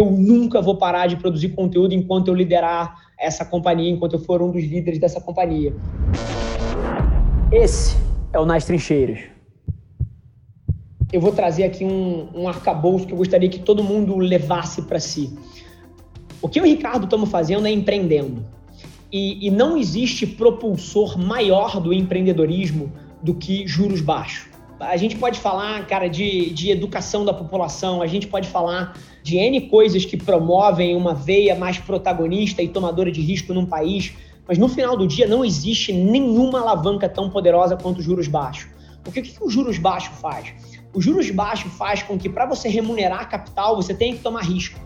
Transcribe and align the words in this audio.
eu 0.00 0.10
nunca 0.10 0.62
vou 0.62 0.76
parar 0.76 1.06
de 1.06 1.16
produzir 1.16 1.50
conteúdo 1.50 1.94
enquanto 1.94 2.28
eu 2.28 2.34
liderar 2.34 2.96
essa 3.18 3.44
companhia, 3.44 3.90
enquanto 3.90 4.14
eu 4.14 4.18
for 4.18 4.40
um 4.40 4.50
dos 4.50 4.64
líderes 4.64 4.98
dessa 4.98 5.20
companhia. 5.20 5.74
Esse 7.52 7.98
é 8.32 8.38
o 8.38 8.46
Nas 8.46 8.64
Trincheiras. 8.64 9.20
Eu 11.12 11.20
vou 11.20 11.32
trazer 11.32 11.64
aqui 11.64 11.84
um, 11.84 12.28
um 12.34 12.48
arcabouço 12.48 13.06
que 13.06 13.12
eu 13.12 13.18
gostaria 13.18 13.48
que 13.48 13.58
todo 13.58 13.84
mundo 13.84 14.16
levasse 14.16 14.82
para 14.82 14.98
si. 14.98 15.36
O 16.40 16.48
que 16.48 16.58
eu 16.58 16.64
e 16.64 16.72
o 16.72 16.76
Ricardo 16.76 17.04
estamos 17.04 17.28
fazendo 17.28 17.66
é 17.66 17.70
empreendendo. 17.70 18.46
E, 19.12 19.46
e 19.46 19.50
não 19.50 19.76
existe 19.76 20.26
propulsor 20.26 21.18
maior 21.18 21.78
do 21.78 21.92
empreendedorismo 21.92 22.90
do 23.22 23.34
que 23.34 23.66
juros 23.66 24.00
baixos. 24.00 24.49
A 24.80 24.96
gente 24.96 25.16
pode 25.16 25.38
falar, 25.38 25.86
cara, 25.86 26.08
de, 26.08 26.50
de 26.50 26.70
educação 26.70 27.22
da 27.24 27.34
população, 27.34 28.00
a 28.00 28.06
gente 28.06 28.26
pode 28.26 28.48
falar 28.48 28.96
de 29.22 29.36
N 29.36 29.68
coisas 29.68 30.06
que 30.06 30.16
promovem 30.16 30.96
uma 30.96 31.14
veia 31.14 31.54
mais 31.54 31.78
protagonista 31.78 32.62
e 32.62 32.68
tomadora 32.68 33.12
de 33.12 33.20
risco 33.20 33.52
num 33.52 33.66
país, 33.66 34.14
mas 34.48 34.56
no 34.56 34.68
final 34.68 34.96
do 34.96 35.06
dia 35.06 35.26
não 35.26 35.44
existe 35.44 35.92
nenhuma 35.92 36.60
alavanca 36.60 37.08
tão 37.08 37.28
poderosa 37.28 37.76
quanto 37.76 37.98
os 37.98 38.04
juros 38.04 38.26
baixos. 38.26 38.68
Porque 39.04 39.20
o 39.20 39.22
que, 39.22 39.32
que 39.32 39.44
o 39.44 39.50
juros 39.50 39.78
baixo 39.78 40.10
faz? 40.12 40.54
O 40.94 41.00
juros 41.00 41.30
baixo 41.30 41.68
faz 41.68 42.02
com 42.02 42.18
que 42.18 42.28
para 42.28 42.46
você 42.46 42.68
remunerar 42.68 43.28
capital 43.28 43.76
você 43.76 43.94
tenha 43.94 44.14
que 44.14 44.22
tomar 44.22 44.42
risco. 44.42 44.80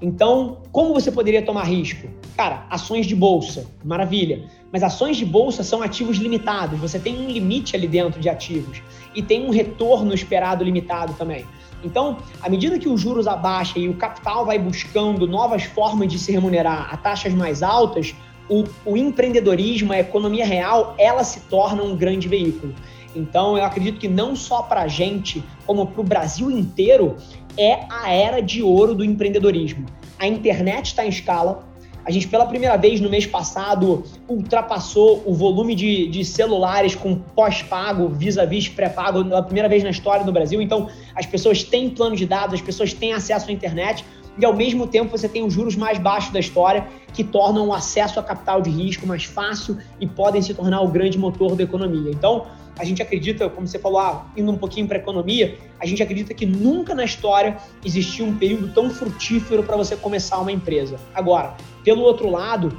Então, 0.00 0.58
como 0.72 0.92
você 0.92 1.10
poderia 1.10 1.42
tomar 1.42 1.64
risco? 1.64 2.08
Cara, 2.36 2.66
ações 2.68 3.06
de 3.06 3.14
bolsa, 3.14 3.66
maravilha. 3.84 4.44
Mas 4.72 4.82
ações 4.82 5.16
de 5.16 5.24
bolsa 5.24 5.62
são 5.62 5.82
ativos 5.82 6.16
limitados. 6.18 6.78
Você 6.80 6.98
tem 6.98 7.16
um 7.18 7.30
limite 7.30 7.76
ali 7.76 7.86
dentro 7.86 8.20
de 8.20 8.28
ativos 8.28 8.82
e 9.14 9.22
tem 9.22 9.46
um 9.46 9.50
retorno 9.50 10.12
esperado 10.12 10.64
limitado 10.64 11.14
também. 11.14 11.46
Então, 11.84 12.16
à 12.42 12.48
medida 12.48 12.78
que 12.78 12.88
os 12.88 13.00
juros 13.00 13.26
abaixam 13.26 13.80
e 13.82 13.88
o 13.88 13.94
capital 13.94 14.44
vai 14.46 14.58
buscando 14.58 15.26
novas 15.26 15.64
formas 15.64 16.10
de 16.10 16.18
se 16.18 16.32
remunerar 16.32 16.88
a 16.92 16.96
taxas 16.96 17.32
mais 17.34 17.62
altas, 17.62 18.14
o, 18.48 18.64
o 18.84 18.96
empreendedorismo, 18.96 19.92
a 19.92 20.00
economia 20.00 20.44
real, 20.44 20.94
ela 20.98 21.22
se 21.24 21.40
torna 21.42 21.82
um 21.82 21.96
grande 21.96 22.26
veículo. 22.26 22.74
Então, 23.14 23.56
eu 23.56 23.64
acredito 23.64 23.98
que 23.98 24.08
não 24.08 24.34
só 24.34 24.62
para 24.62 24.82
a 24.82 24.88
gente, 24.88 25.42
como 25.66 25.86
para 25.86 26.00
o 26.00 26.04
Brasil 26.04 26.50
inteiro, 26.50 27.16
é 27.56 27.86
a 27.88 28.12
era 28.12 28.40
de 28.40 28.62
ouro 28.62 28.94
do 28.94 29.04
empreendedorismo. 29.04 29.86
A 30.18 30.26
internet 30.26 30.86
está 30.86 31.04
em 31.04 31.08
escala. 31.08 31.64
A 32.04 32.10
gente, 32.10 32.28
pela 32.28 32.44
primeira 32.44 32.76
vez 32.76 33.00
no 33.00 33.08
mês 33.08 33.24
passado, 33.24 34.04
ultrapassou 34.28 35.22
o 35.24 35.32
volume 35.32 35.74
de, 35.74 36.06
de 36.08 36.22
celulares 36.22 36.94
com 36.94 37.16
pós-pago, 37.16 38.08
vis-a-vis 38.08 38.68
pré-pago, 38.68 39.24
pela 39.24 39.42
primeira 39.42 39.68
vez 39.68 39.82
na 39.82 39.90
história 39.90 40.24
do 40.24 40.30
Brasil. 40.30 40.60
Então, 40.60 40.88
as 41.14 41.24
pessoas 41.24 41.62
têm 41.62 41.88
plano 41.88 42.14
de 42.14 42.26
dados, 42.26 42.54
as 42.54 42.60
pessoas 42.60 42.92
têm 42.92 43.14
acesso 43.14 43.48
à 43.48 43.52
internet 43.52 44.04
e, 44.38 44.44
ao 44.44 44.54
mesmo 44.54 44.86
tempo, 44.86 45.10
você 45.10 45.28
tem 45.28 45.44
os 45.44 45.52
juros 45.52 45.76
mais 45.76 45.98
baixos 45.98 46.32
da 46.32 46.40
história, 46.40 46.86
que 47.12 47.22
tornam 47.22 47.68
o 47.68 47.72
acesso 47.72 48.18
a 48.18 48.22
capital 48.22 48.60
de 48.60 48.70
risco 48.70 49.06
mais 49.06 49.24
fácil 49.24 49.78
e 50.00 50.06
podem 50.06 50.42
se 50.42 50.52
tornar 50.52 50.80
o 50.80 50.88
grande 50.88 51.16
motor 51.16 51.54
da 51.54 51.62
economia. 51.62 52.10
Então, 52.10 52.46
a 52.76 52.84
gente 52.84 53.00
acredita, 53.00 53.48
como 53.48 53.66
você 53.66 53.78
falou, 53.78 54.00
ah, 54.00 54.26
indo 54.36 54.50
um 54.50 54.56
pouquinho 54.56 54.88
para 54.88 54.96
a 54.96 55.00
economia, 55.00 55.56
a 55.78 55.86
gente 55.86 56.02
acredita 56.02 56.34
que 56.34 56.44
nunca 56.44 56.94
na 56.94 57.04
história 57.04 57.56
existiu 57.84 58.26
um 58.26 58.36
período 58.36 58.72
tão 58.74 58.90
frutífero 58.90 59.62
para 59.62 59.76
você 59.76 59.94
começar 59.94 60.38
uma 60.40 60.50
empresa. 60.50 60.96
Agora, 61.14 61.54
pelo 61.84 62.02
outro 62.02 62.28
lado, 62.28 62.76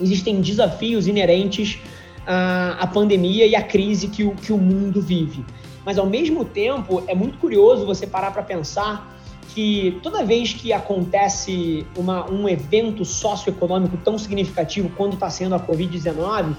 existem 0.00 0.40
desafios 0.40 1.06
inerentes 1.06 1.78
à, 2.26 2.78
à 2.80 2.86
pandemia 2.86 3.46
e 3.46 3.54
à 3.54 3.62
crise 3.62 4.08
que 4.08 4.24
o, 4.24 4.34
que 4.34 4.52
o 4.52 4.58
mundo 4.58 5.02
vive. 5.02 5.44
Mas, 5.84 5.98
ao 5.98 6.06
mesmo 6.06 6.44
tempo, 6.44 7.02
é 7.06 7.14
muito 7.14 7.36
curioso 7.36 7.84
você 7.84 8.06
parar 8.06 8.30
para 8.30 8.42
pensar 8.42 9.19
que 9.54 9.98
toda 10.02 10.24
vez 10.24 10.52
que 10.52 10.72
acontece 10.72 11.86
uma, 11.96 12.30
um 12.30 12.48
evento 12.48 13.04
socioeconômico 13.04 13.96
tão 13.98 14.16
significativo 14.18 14.90
quando 14.96 15.14
está 15.14 15.28
sendo 15.28 15.54
a 15.54 15.60
Covid-19, 15.60 16.54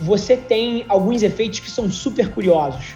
você 0.00 0.36
tem 0.36 0.84
alguns 0.88 1.22
efeitos 1.22 1.58
que 1.58 1.70
são 1.70 1.90
super 1.90 2.30
curiosos. 2.30 2.94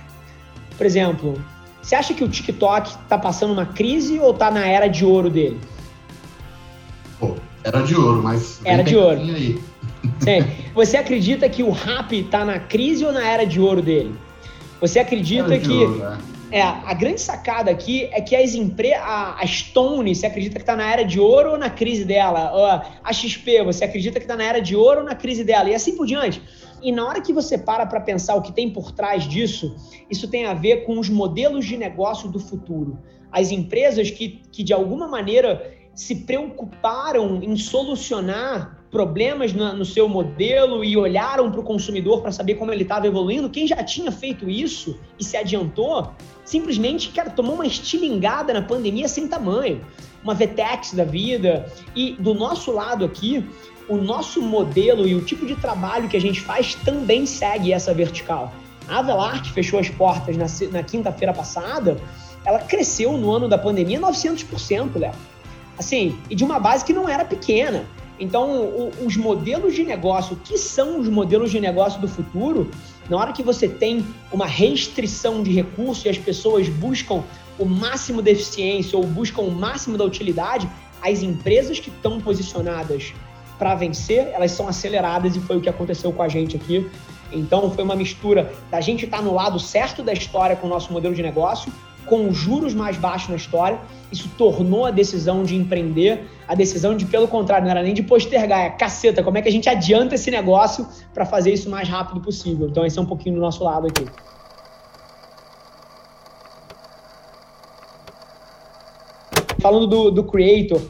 Por 0.76 0.86
exemplo, 0.86 1.42
você 1.82 1.97
acha 1.97 2.14
que 2.14 2.22
o 2.22 2.28
TikTok 2.28 2.91
está 2.91 3.19
passando 3.19 3.52
uma 3.52 3.66
crise 3.66 4.19
ou 4.20 4.31
está 4.31 4.50
na 4.50 4.66
era 4.66 4.86
de 4.86 5.04
ouro 5.04 5.28
dele? 5.28 5.60
Pô, 7.19 7.34
era 7.64 7.82
de 7.82 7.97
ouro, 7.97 8.22
mas. 8.22 8.60
Era 8.64 8.82
de 8.84 8.97
ouro. 8.97 9.20
Aí. 9.20 9.60
Sim. 10.20 10.44
Você 10.75 10.97
acredita 10.97 11.48
que 11.48 11.62
o 11.62 11.70
rap 11.70 12.12
está 12.12 12.44
na 12.44 12.58
crise 12.60 13.04
ou 13.04 13.12
na 13.12 13.26
era 13.26 13.44
de 13.44 13.60
ouro 13.60 13.82
dele? 13.82 14.14
Você 14.81 15.00
acredita 15.00 15.58
que. 15.58 15.72
Ouro, 15.72 15.98
né? 15.98 16.19
É, 16.52 16.60
a 16.60 16.92
grande 16.92 17.18
sacada 17.18 17.70
aqui 17.70 18.10
é 18.12 18.20
que 18.20 18.36
as 18.36 18.54
empresas. 18.54 19.00
A, 19.02 19.42
Stone, 19.46 20.14
você 20.14 20.26
acredita 20.26 20.56
que 20.56 20.62
está 20.62 20.76
na 20.76 20.92
era 20.92 21.02
de 21.02 21.18
ouro 21.18 21.52
ou 21.52 21.58
na 21.58 21.70
crise 21.70 22.04
dela? 22.04 22.82
A 23.02 23.10
XP, 23.10 23.62
você 23.64 23.84
acredita 23.84 24.20
que 24.20 24.26
está 24.26 24.36
na 24.36 24.44
era 24.44 24.60
de 24.60 24.76
ouro 24.76 25.00
ou 25.00 25.06
na 25.06 25.14
crise 25.14 25.44
dela? 25.44 25.70
E 25.70 25.74
assim 25.74 25.96
por 25.96 26.06
diante. 26.06 26.42
E 26.82 26.92
na 26.92 27.06
hora 27.06 27.22
que 27.22 27.32
você 27.32 27.56
para 27.56 27.86
para 27.86 28.00
pensar 28.00 28.34
o 28.34 28.42
que 28.42 28.52
tem 28.52 28.68
por 28.68 28.92
trás 28.92 29.26
disso, 29.26 29.74
isso 30.10 30.28
tem 30.28 30.44
a 30.44 30.52
ver 30.52 30.84
com 30.84 30.98
os 30.98 31.08
modelos 31.08 31.64
de 31.64 31.78
negócio 31.78 32.28
do 32.28 32.38
futuro. 32.38 32.98
As 33.30 33.50
empresas 33.50 34.10
que, 34.10 34.42
que 34.52 34.62
de 34.62 34.74
alguma 34.74 35.08
maneira 35.08 35.74
se 35.94 36.16
preocuparam 36.16 37.42
em 37.42 37.56
solucionar 37.56 38.81
problemas 38.92 39.54
no, 39.54 39.72
no 39.72 39.84
seu 39.86 40.06
modelo 40.06 40.84
e 40.84 40.98
olharam 40.98 41.50
para 41.50 41.60
o 41.60 41.62
consumidor 41.64 42.20
para 42.20 42.30
saber 42.30 42.56
como 42.56 42.70
ele 42.70 42.82
estava 42.82 43.06
evoluindo, 43.06 43.48
quem 43.48 43.66
já 43.66 43.82
tinha 43.82 44.12
feito 44.12 44.50
isso 44.50 45.00
e 45.19 45.25
se 45.25 45.34
adiantou, 45.34 46.12
simplesmente, 46.44 47.08
cara, 47.08 47.31
tomou 47.31 47.54
uma 47.54 47.66
estilingada 47.66 48.52
na 48.52 48.60
pandemia 48.60 49.08
sem 49.08 49.26
tamanho. 49.26 49.81
Uma 50.22 50.34
VTEX 50.34 50.92
da 50.92 51.04
vida. 51.04 51.66
E 51.97 52.12
do 52.12 52.34
nosso 52.34 52.70
lado 52.70 53.04
aqui, 53.04 53.44
o 53.88 53.97
nosso 53.97 54.42
modelo 54.42 55.08
e 55.08 55.14
o 55.14 55.25
tipo 55.25 55.47
de 55.47 55.56
trabalho 55.56 56.08
que 56.08 56.16
a 56.16 56.20
gente 56.20 56.41
faz 56.41 56.75
também 56.75 57.25
segue 57.25 57.72
essa 57.72 57.94
vertical. 57.94 58.52
A 58.86 58.98
Avelar, 58.98 59.42
que 59.42 59.50
fechou 59.50 59.81
as 59.81 59.88
portas 59.88 60.36
na, 60.36 60.47
na 60.70 60.82
quinta-feira 60.82 61.32
passada, 61.32 61.97
ela 62.44 62.58
cresceu 62.58 63.16
no 63.16 63.32
ano 63.32 63.48
da 63.48 63.56
pandemia 63.56 63.98
900%, 63.98 64.97
Léo. 64.97 65.14
Assim, 65.78 66.16
e 66.28 66.34
de 66.34 66.44
uma 66.44 66.60
base 66.60 66.84
que 66.84 66.92
não 66.92 67.08
era 67.08 67.25
pequena. 67.25 67.86
Então, 68.22 68.53
o, 68.53 68.93
os 69.05 69.16
modelos 69.16 69.75
de 69.75 69.83
negócio, 69.83 70.37
que 70.44 70.56
são 70.56 71.00
os 71.00 71.09
modelos 71.09 71.50
de 71.50 71.59
negócio 71.59 72.00
do 72.00 72.06
futuro? 72.06 72.71
Na 73.10 73.16
hora 73.16 73.33
que 73.33 73.43
você 73.43 73.69
tem 73.69 74.06
uma 74.33 74.47
restrição 74.47 75.43
de 75.43 75.50
recursos 75.50 76.05
e 76.05 76.09
as 76.09 76.19
pessoas 76.19 76.69
buscam 76.69 77.25
o 77.59 77.65
máximo 77.65 78.22
da 78.22 78.31
eficiência 78.31 78.97
ou 78.97 79.05
buscam 79.05 79.43
o 79.43 79.50
máximo 79.50 79.99
da 79.99 80.05
utilidade, 80.05 80.71
as 81.03 81.21
empresas 81.21 81.81
que 81.81 81.91
estão 81.91 82.21
posicionadas 82.21 83.12
para 83.59 83.75
vencer, 83.75 84.28
elas 84.32 84.53
são 84.53 84.69
aceleradas 84.69 85.34
e 85.34 85.41
foi 85.41 85.56
o 85.56 85.61
que 85.61 85.69
aconteceu 85.69 86.12
com 86.12 86.22
a 86.22 86.28
gente 86.28 86.55
aqui. 86.55 86.88
Então, 87.32 87.72
foi 87.72 87.82
uma 87.82 87.97
mistura 87.97 88.53
da 88.71 88.81
gente 88.81 89.05
estar 89.05 89.16
tá 89.16 89.22
no 89.25 89.34
lado 89.34 89.59
certo 89.59 90.00
da 90.00 90.12
história 90.12 90.55
com 90.55 90.69
o 90.69 90.71
nosso 90.71 90.93
modelo 90.93 91.12
de 91.12 91.22
negócio, 91.22 91.72
com 92.06 92.32
juros 92.32 92.74
mais 92.74 92.96
baixos 92.96 93.28
na 93.28 93.36
história. 93.36 93.78
Isso 94.10 94.28
tornou 94.36 94.84
a 94.84 94.90
decisão 94.90 95.42
de 95.42 95.56
empreender, 95.56 96.28
a 96.46 96.54
decisão 96.54 96.96
de, 96.96 97.06
pelo 97.06 97.26
contrário, 97.26 97.64
não 97.64 97.70
era 97.70 97.82
nem 97.82 97.94
de 97.94 98.02
postergar, 98.02 98.60
é 98.60 98.70
caceta, 98.70 99.22
como 99.22 99.38
é 99.38 99.42
que 99.42 99.48
a 99.48 99.52
gente 99.52 99.68
adianta 99.68 100.14
esse 100.14 100.30
negócio 100.30 100.86
para 101.14 101.24
fazer 101.24 101.52
isso 101.52 101.68
o 101.68 101.70
mais 101.70 101.88
rápido 101.88 102.20
possível. 102.20 102.68
Então, 102.68 102.84
esse 102.84 102.98
é 102.98 103.02
um 103.02 103.06
pouquinho 103.06 103.36
do 103.36 103.40
nosso 103.40 103.64
lado 103.64 103.86
aqui. 103.86 104.04
Falando 109.60 109.86
do, 109.86 110.10
do 110.10 110.24
Creator, 110.24 110.82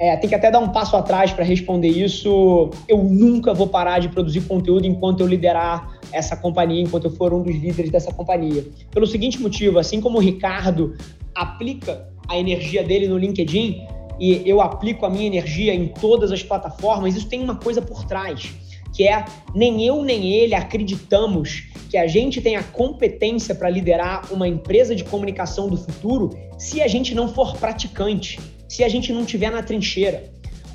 é, 0.00 0.16
tem 0.16 0.28
que 0.28 0.34
até 0.34 0.50
dar 0.50 0.60
um 0.60 0.68
passo 0.68 0.96
atrás 0.96 1.32
para 1.32 1.44
responder 1.44 1.88
isso. 1.88 2.70
Eu 2.86 3.02
nunca 3.02 3.52
vou 3.52 3.66
parar 3.66 3.98
de 3.98 4.08
produzir 4.08 4.42
conteúdo 4.42 4.86
enquanto 4.86 5.20
eu 5.20 5.26
liderar 5.26 5.98
essa 6.12 6.36
companhia, 6.36 6.82
enquanto 6.82 7.06
eu 7.06 7.10
for 7.10 7.34
um 7.34 7.42
dos 7.42 7.56
líderes 7.56 7.90
dessa 7.90 8.12
companhia. 8.12 8.64
Pelo 8.90 9.06
seguinte 9.06 9.40
motivo, 9.40 9.78
assim 9.78 10.00
como 10.00 10.18
o 10.18 10.20
Ricardo 10.20 10.96
aplica 11.34 12.08
a 12.28 12.38
energia 12.38 12.84
dele 12.84 13.08
no 13.08 13.18
LinkedIn 13.18 13.86
e 14.20 14.42
eu 14.44 14.60
aplico 14.60 15.04
a 15.04 15.10
minha 15.10 15.26
energia 15.26 15.74
em 15.74 15.88
todas 15.88 16.32
as 16.32 16.42
plataformas, 16.42 17.16
isso 17.16 17.28
tem 17.28 17.42
uma 17.42 17.54
coisa 17.54 17.80
por 17.80 18.04
trás, 18.04 18.52
que 18.92 19.06
é 19.06 19.24
nem 19.54 19.84
eu 19.84 20.02
nem 20.02 20.32
ele 20.32 20.54
acreditamos 20.54 21.68
que 21.88 21.96
a 21.96 22.06
gente 22.06 22.40
tem 22.40 22.56
a 22.56 22.62
competência 22.62 23.54
para 23.54 23.70
liderar 23.70 24.32
uma 24.32 24.46
empresa 24.46 24.94
de 24.94 25.04
comunicação 25.04 25.68
do 25.68 25.76
futuro 25.76 26.30
se 26.58 26.82
a 26.82 26.88
gente 26.88 27.14
não 27.14 27.28
for 27.28 27.56
praticante, 27.56 28.38
se 28.68 28.84
a 28.84 28.88
gente 28.88 29.12
não 29.12 29.22
estiver 29.22 29.50
na 29.50 29.62
trincheira. 29.62 30.30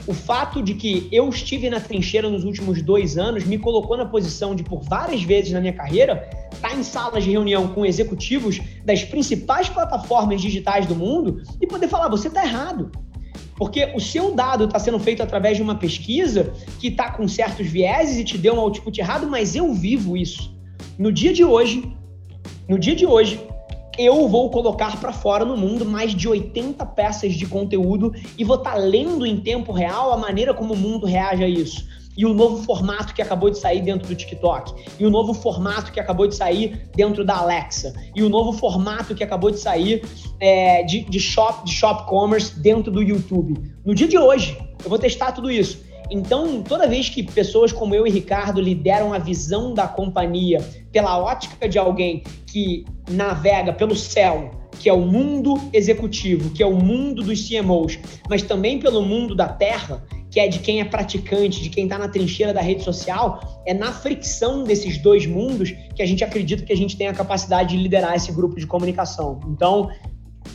O 0.06 0.14
fato 0.14 0.62
de 0.62 0.74
que 0.74 1.08
eu 1.12 1.30
estive 1.30 1.70
na 1.70 1.80
trincheira 1.80 2.30
nos 2.30 2.44
últimos 2.44 2.82
dois 2.82 3.18
anos 3.18 3.46
me 3.46 3.58
colocou 3.58 3.96
na 3.96 4.06
posição 4.06 4.54
de, 4.54 4.62
por 4.62 4.82
várias 4.82 5.24
vezes 5.24 5.54
na 5.54 5.62
minha 5.62 5.72
carreira, 5.72 6.30
estar 6.52 6.70
tá 6.70 6.76
em 6.76 6.84
salas 6.84 7.24
de 7.24 7.32
reunião 7.32 7.70
com 7.70 7.86
executivos 7.86 8.60
das 8.84 9.04
principais 9.04 9.70
plataformas 9.70 10.42
digitais 10.42 10.86
do 10.86 10.96
mundo 10.96 11.42
e 11.62 11.68
poder 11.68 11.88
falar: 11.88 12.10
você 12.10 12.28
está 12.28 12.44
errado. 12.44 12.92
Porque 13.56 13.94
o 13.96 14.00
seu 14.00 14.34
dado 14.34 14.66
está 14.66 14.80
sendo 14.80 15.00
feito 15.00 15.22
através 15.22 15.56
de 15.56 15.64
uma 15.64 15.76
pesquisa 15.76 16.52
que 16.80 16.88
está 16.88 17.12
com 17.12 17.28
certos 17.28 17.68
vieses 17.68 18.18
e 18.18 18.24
te 18.24 18.38
deu 18.38 18.56
um 18.56 18.60
output 18.60 19.00
errado, 19.00 19.28
mas 19.28 19.56
eu 19.56 19.74
vivo 19.74 20.18
isso. 20.18 20.54
No 20.98 21.12
dia 21.12 21.32
de 21.32 21.46
hoje, 21.46 21.96
no 22.68 22.80
dia 22.80 22.96
de 22.96 23.06
hoje, 23.06 23.40
eu 23.98 24.28
vou 24.28 24.50
colocar 24.50 25.00
para 25.00 25.14
fora 25.14 25.46
no 25.46 25.56
mundo 25.56 25.86
mais 25.86 26.14
de 26.14 26.28
80 26.28 26.86
peças 26.88 27.34
de 27.34 27.46
conteúdo 27.46 28.14
e 28.38 28.44
vou 28.44 28.58
estar 28.58 28.74
tá 28.74 28.78
lendo 28.78 29.26
em 29.26 29.38
tempo 29.38 29.72
real 29.72 30.12
a 30.12 30.18
maneira 30.18 30.54
como 30.54 30.74
o 30.74 30.78
mundo 30.78 31.06
reage 31.06 31.44
a 31.44 31.48
isso. 31.48 31.86
E 32.16 32.26
o 32.26 32.34
novo 32.34 32.64
formato 32.64 33.14
que 33.14 33.22
acabou 33.24 33.50
de 33.50 33.58
sair 33.58 33.82
dentro 33.82 34.08
do 34.08 34.16
TikTok. 34.16 34.74
E 35.00 35.06
o 35.06 35.10
novo 35.10 35.34
formato 35.34 35.92
que 35.92 36.00
acabou 36.00 36.28
de 36.28 36.36
sair 36.36 36.88
dentro 36.96 37.26
da 37.26 37.38
Alexa. 37.38 37.94
E 38.16 38.22
o 38.22 38.30
novo 38.30 38.54
formato 38.54 39.16
que 39.16 39.24
acabou 39.24 39.50
de 39.50 39.58
sair 39.58 40.04
é, 40.40 40.84
de, 40.84 41.02
de, 41.06 41.20
shop, 41.20 41.66
de 41.66 41.72
shop 41.72 42.08
commerce 42.08 42.60
dentro 42.60 42.92
do 42.92 43.02
YouTube. 43.02 43.60
No 43.84 43.96
dia 43.96 44.08
de 44.08 44.18
hoje, 44.18 44.56
eu 44.84 44.90
vou 44.90 45.00
testar 45.00 45.32
tudo 45.32 45.50
isso. 45.50 45.84
Então, 46.14 46.62
toda 46.62 46.88
vez 46.88 47.10
que 47.10 47.24
pessoas 47.24 47.72
como 47.72 47.96
eu 47.96 48.06
e 48.06 48.10
Ricardo 48.12 48.62
lideram 48.62 49.14
a 49.14 49.18
visão 49.18 49.74
da 49.74 49.88
companhia 49.88 50.60
pela 50.92 51.18
ótica 51.18 51.68
de 51.68 51.80
alguém 51.80 52.22
que 52.46 52.86
navega 53.10 53.74
pelo 53.74 53.96
céu, 53.96 54.52
que 54.80 54.88
é 54.88 54.94
o 54.94 55.02
mundo 55.02 55.60
executivo, 55.74 56.52
que 56.52 56.62
é 56.62 56.68
o 56.68 56.76
mundo 56.76 57.24
dos 57.24 57.50
CMOs, 57.50 57.98
mas 58.30 58.44
também 58.44 58.78
pelo 58.78 59.02
mundo 59.02 59.34
da 59.34 59.48
terra, 59.48 60.06
que 60.30 60.40
é 60.40 60.48
de 60.48 60.60
quem 60.60 60.82
é 60.82 60.86
praticante, 60.86 61.64
de 61.64 61.70
quem 61.72 61.86
está 61.86 61.98
na 61.98 62.08
trincheira 62.08 62.54
da 62.54 62.62
rede 62.62 62.84
social, 62.84 63.64
é 63.66 63.74
na 63.74 63.92
fricção 63.92 64.64
desses 64.64 65.00
dois 65.00 65.26
mundos 65.26 65.74
que 65.96 66.04
a 66.04 66.06
gente 66.06 66.24
acredita 66.24 66.64
que 66.64 66.74
a 66.74 66.78
gente 66.78 66.96
tem 66.96 67.08
a 67.08 67.14
capacidade 67.14 67.76
de 67.76 67.82
liderar 67.82 68.14
esse 68.14 68.32
grupo 68.32 68.60
de 68.60 68.68
comunicação. 68.68 69.40
Então, 69.48 69.90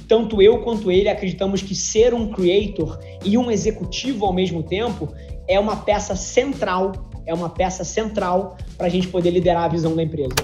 tanto 0.06 0.40
eu 0.40 0.58
quanto 0.62 0.92
ele 0.92 1.08
acreditamos 1.08 1.62
que 1.62 1.74
ser 1.74 2.14
um 2.14 2.28
creator 2.30 2.98
e 3.24 3.36
um 3.36 3.50
executivo 3.50 4.24
ao 4.24 4.32
mesmo 4.32 4.62
tempo 4.62 5.12
é 5.48 5.58
uma 5.58 5.76
peça 5.76 6.14
central, 6.14 6.92
é 7.26 7.32
uma 7.32 7.48
peça 7.48 7.82
central 7.82 8.56
para 8.76 8.86
a 8.86 8.90
gente 8.90 9.08
poder 9.08 9.30
liderar 9.30 9.64
a 9.64 9.68
visão 9.68 9.96
da 9.96 10.02
empresa. 10.02 10.34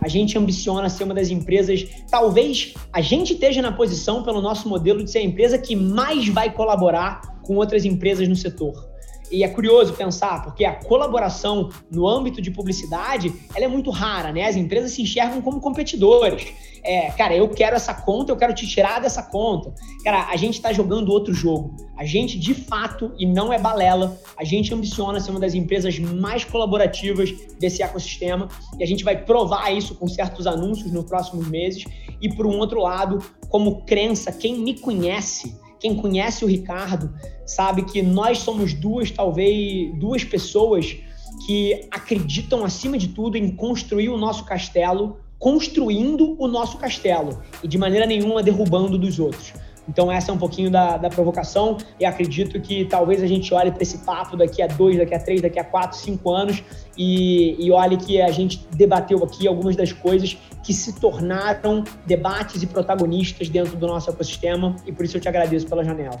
A 0.00 0.08
gente 0.08 0.36
ambiciona 0.36 0.90
ser 0.90 1.04
uma 1.04 1.14
das 1.14 1.30
empresas, 1.30 1.88
talvez 2.10 2.74
a 2.92 3.00
gente 3.00 3.32
esteja 3.32 3.62
na 3.62 3.72
posição, 3.72 4.22
pelo 4.22 4.42
nosso 4.42 4.68
modelo, 4.68 5.02
de 5.02 5.10
ser 5.10 5.20
a 5.20 5.22
empresa 5.22 5.56
que 5.56 5.74
mais 5.74 6.28
vai 6.28 6.52
colaborar 6.52 7.40
com 7.42 7.56
outras 7.56 7.86
empresas 7.86 8.28
no 8.28 8.36
setor. 8.36 8.93
E 9.34 9.42
é 9.42 9.48
curioso 9.48 9.94
pensar, 9.94 10.44
porque 10.44 10.64
a 10.64 10.74
colaboração 10.74 11.68
no 11.90 12.06
âmbito 12.06 12.40
de 12.40 12.52
publicidade, 12.52 13.34
ela 13.52 13.64
é 13.64 13.68
muito 13.68 13.90
rara, 13.90 14.30
né? 14.30 14.44
As 14.44 14.54
empresas 14.54 14.92
se 14.92 15.02
enxergam 15.02 15.42
como 15.42 15.60
competidores. 15.60 16.52
É, 16.84 17.10
cara, 17.10 17.34
eu 17.34 17.48
quero 17.48 17.74
essa 17.74 17.92
conta, 17.92 18.30
eu 18.30 18.36
quero 18.36 18.54
te 18.54 18.64
tirar 18.64 19.00
dessa 19.00 19.24
conta. 19.24 19.74
Cara, 20.04 20.28
a 20.30 20.36
gente 20.36 20.54
está 20.54 20.72
jogando 20.72 21.08
outro 21.08 21.34
jogo. 21.34 21.74
A 21.96 22.04
gente, 22.04 22.38
de 22.38 22.54
fato, 22.54 23.12
e 23.18 23.26
não 23.26 23.52
é 23.52 23.58
balela, 23.58 24.16
a 24.36 24.44
gente 24.44 24.72
ambiciona 24.72 25.18
ser 25.18 25.32
uma 25.32 25.40
das 25.40 25.54
empresas 25.54 25.98
mais 25.98 26.44
colaborativas 26.44 27.32
desse 27.58 27.82
ecossistema 27.82 28.48
e 28.78 28.84
a 28.84 28.86
gente 28.86 29.02
vai 29.02 29.16
provar 29.16 29.70
isso 29.72 29.96
com 29.96 30.06
certos 30.06 30.46
anúncios 30.46 30.92
nos 30.92 31.06
próximos 31.06 31.48
meses. 31.48 31.84
E, 32.20 32.28
por 32.28 32.46
um 32.46 32.56
outro 32.58 32.80
lado, 32.80 33.18
como 33.48 33.84
crença, 33.84 34.30
quem 34.30 34.58
me 34.58 34.78
conhece 34.78 35.56
quem 35.84 35.94
conhece 35.94 36.46
o 36.46 36.48
Ricardo 36.48 37.12
sabe 37.44 37.82
que 37.82 38.00
nós 38.00 38.38
somos 38.38 38.72
duas, 38.72 39.10
talvez, 39.10 39.94
duas 39.98 40.24
pessoas 40.24 40.96
que 41.46 41.86
acreditam, 41.90 42.64
acima 42.64 42.96
de 42.96 43.08
tudo, 43.08 43.36
em 43.36 43.50
construir 43.50 44.08
o 44.08 44.16
nosso 44.16 44.46
castelo, 44.46 45.18
construindo 45.38 46.40
o 46.40 46.48
nosso 46.48 46.78
castelo 46.78 47.42
e 47.62 47.68
de 47.68 47.76
maneira 47.76 48.06
nenhuma 48.06 48.42
derrubando 48.42 48.96
dos 48.96 49.18
outros. 49.18 49.52
Então, 49.88 50.10
essa 50.10 50.30
é 50.30 50.34
um 50.34 50.38
pouquinho 50.38 50.70
da, 50.70 50.96
da 50.96 51.08
provocação 51.08 51.76
e 52.00 52.04
acredito 52.04 52.60
que 52.60 52.84
talvez 52.84 53.22
a 53.22 53.26
gente 53.26 53.52
olhe 53.52 53.70
para 53.70 53.82
esse 53.82 53.98
papo 53.98 54.36
daqui 54.36 54.62
a 54.62 54.66
dois, 54.66 54.96
daqui 54.96 55.14
a 55.14 55.18
três, 55.18 55.40
daqui 55.40 55.58
a 55.58 55.64
quatro, 55.64 55.98
cinco 55.98 56.32
anos 56.32 56.62
e, 56.96 57.56
e 57.58 57.70
olhe 57.70 57.96
que 57.96 58.20
a 58.20 58.30
gente 58.30 58.66
debateu 58.72 59.22
aqui 59.22 59.46
algumas 59.46 59.76
das 59.76 59.92
coisas 59.92 60.36
que 60.62 60.72
se 60.72 60.98
tornaram 60.98 61.84
debates 62.06 62.62
e 62.62 62.66
protagonistas 62.66 63.48
dentro 63.48 63.76
do 63.76 63.86
nosso 63.86 64.10
ecossistema 64.10 64.74
e 64.86 64.92
por 64.92 65.04
isso 65.04 65.16
eu 65.16 65.20
te 65.20 65.28
agradeço 65.28 65.66
pela 65.66 65.84
janela. 65.84 66.20